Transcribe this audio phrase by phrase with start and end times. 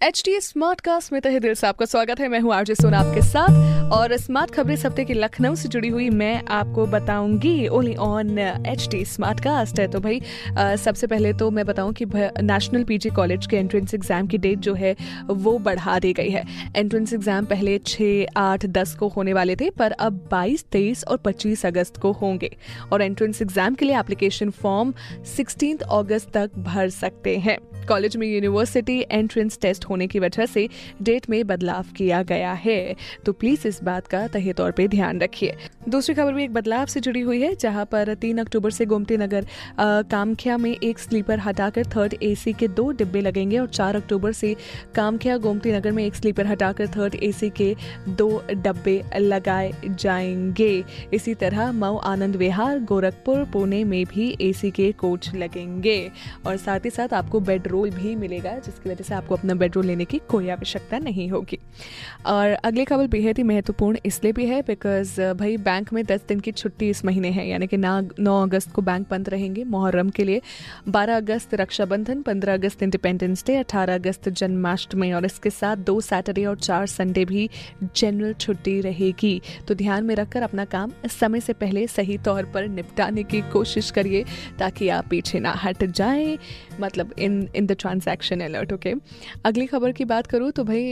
[0.00, 0.38] H D
[0.80, 4.16] Smartcast में तहे दिल से आपका स्वागत है। मैं हूँ आरजे सोना आपके साथ और
[4.16, 8.86] स्मार्ट खबरें इस हफ़्ते की लखनऊ से जुड़ी हुई मैं आपको बताऊँगी only on H
[8.90, 9.04] D
[9.40, 10.20] Smartcast है। तो भाई
[10.56, 14.58] अ, सबसे पहले तो मैं बताऊँ कि नेशनल पीजी कॉलेज के एंट्रेंस एग्ज़ाम की डेट
[14.58, 14.94] जो है
[15.24, 16.44] वो बढ़ा दी गई है।
[16.76, 21.16] एंट्रेंस एग्ज़ाम पहले छः आठ दस को होने वाले थे पर अब बाईस तेईस और
[21.16, 22.50] पच्चीस अगस्त को होंगे।
[22.92, 24.92] और एंट्रेंस एग्ज़ाम के लिए एप्लीकेशन फॉर्म
[25.36, 30.68] सिक्सटीन अगस्त तक भर सकते हैं। कॉलेज में यूनिवर्सिटी एंट्रेंस टेस्ट होने की वजह से
[31.02, 35.20] डेट में बदलाव किया गया है। तो प्लीज़ इस बात का तहे तौर पे ध्यान
[35.20, 35.54] रखिए।
[35.88, 39.16] दूसरी खबर भी एक बदलाव से जुड़ी हुई है, जहाँ पर तीन अक्टूबर से गोमती
[39.16, 39.46] नगर
[39.80, 44.54] कामख्या में एक स्लीपर हटाकर थर्ड एसी के दो डिब्बे लगेंगे और चार अक्टूबर से
[44.94, 47.74] कामख्या गोमती नगर में एक स्लीपर हटाकर थर्ड एसी के
[48.08, 54.90] दो डब्बे लगाए जाएँगे। इसी तरह मऊ आनंद विहार, गोरखपुर, पुणे में भी एसी के
[54.92, 56.10] कोच लगेंगे।
[56.46, 59.74] और साथ ही साथ आपको बेड रोल भी मिलेगा, जिसकी वजह से आपको अपना बेड
[59.74, 61.58] रोल लेने की कोई आवश्यकता नहीं होगी।
[62.26, 66.40] और अगली खबर बेहद ही महत्वपूर्ण इसलिए भी है बिकॉज़ भाई बैंक में दस दिन
[66.40, 70.10] की छुट्टी इस महीने है, यानी कि ना नौ अगस्त को बैंक बंद रहेंगे मुहर्रम
[70.10, 70.40] के लिए।
[70.88, 76.44] बारह अगस्त रक्षाबंधन, पंद्रह अगस्त इंडिपेंडेंस डे अठारह अगस्त जन्माष्टमी, और इसके साथ दो सैटरडे
[76.44, 77.48] और चार संडे भी
[77.96, 82.68] जनरल छुट्टी रहेगी। तो ध्यान में रखकर अपना काम समय से पहले सही तौर पर
[82.70, 84.24] निपटाने की कोशिश करिए,
[84.58, 86.38] ताकि आप पीछे ना हट जाएँ।
[86.80, 88.94] मतलब in in the transaction alert okay
[89.44, 90.82] अगली खबर की बात करूँ तो भाई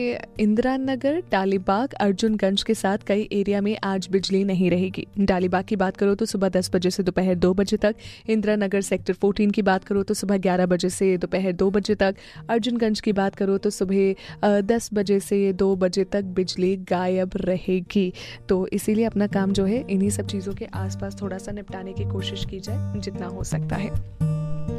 [0.40, 5.76] इंदिरा नगर डालीबाग अर्जुनगंज के साथ कई एरिया में आज बिजली नहीं रहेगी। डालीबाग की
[5.76, 7.96] बात करो तो सुबह दस बजे से दोपहर दो बजे तक
[8.28, 11.94] इंदिरा नगर सेक्टर फोर्टीन की बात करो तो सुबह ग्यारह बजे से दोपहर दो बजे
[11.94, 12.14] तक,
[12.50, 18.12] अर्जुनगंज की बात करो तो सुबह दस बजे से दो बजे तक बिजली गायब रहेगी।
[18.48, 22.04] तो इसीलिए अपना काम जो है, इन्हीं सब चीज़ों के आसपास थोड़ा सा निपटाने की
[22.04, 24.31] कोशिश की जाए, जितना हो सकता है।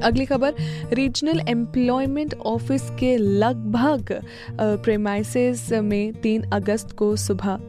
[0.04, 0.54] अगली खबर
[0.94, 4.22] रीजनल एम्प्लॉयमेंट ऑफ़िस के लगभग
[4.62, 7.60] प्रेमाइसिस में तीन अगस्त को सुबह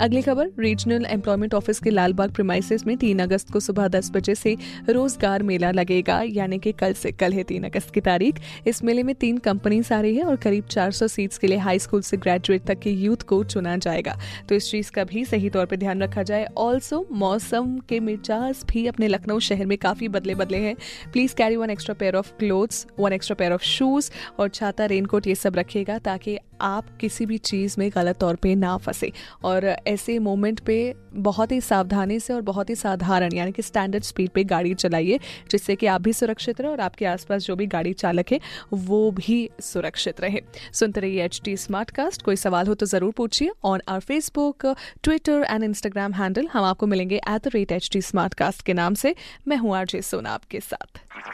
[0.00, 4.34] अगली खबर रीजनल एम्प्लॉयमेंट ऑफ़िस के लालबाग प्रीमाइसेस में तीन अगस्त को सुबह दस बजे
[4.34, 4.56] से
[4.88, 9.02] रोज़गार मेला लगेगा, यानी कि कल से कल है तीन अगस्त की तारीख। इस मेले
[9.02, 12.16] में तीन कंपनीज़ आ रही है और करीब 400 सीट्स के लिए हाई स्कूल से
[12.16, 14.16] ग्रेजुएट तक के यूथ को चुना जाएगा।
[14.48, 18.64] तो इस चीज़ का भी सही तौर पर ध्यान रखा जाए। ऑल्सो मौसम के मिजाज
[18.68, 20.74] भी अपने लखनऊ शहर में काफ़ी बदले बदले हैं।
[21.12, 25.26] Please carry one extra pair of clothes one extra pair of shoes और छाता रेनकोट
[25.26, 29.12] ये सब रखेगा ताकि आप किसी भी चीज़ में गलत तौर पे ना फंसे।
[29.44, 34.04] और ऐसे मोमेंट पे बहुत ही सावधानी से और बहुत ही साधारण, यानी कि स्टैंडर्ड
[34.04, 35.18] स्पीड पे गाड़ी चलाइए,
[35.50, 38.40] जिससे कि आप भी सुरक्षित रहें और आपके आसपास जो भी गाड़ी चालक है,
[38.72, 40.40] वो भी सुरक्षित रहे।
[40.72, 44.66] सुनते रहिए एच टी स्मार्ट कास्ट कोई सवाल हो तो ज़रूर पूछिए on our Facebook
[45.02, 48.02] Twitter and Instagram handle हम आपको मिलेंगे at the rate H T
[48.34, 49.14] Smartcast के नाम से।
[49.48, 51.33] मैं हूँ आरजे सोना आपके साथ।